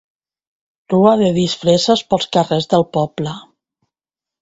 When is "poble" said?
3.01-3.39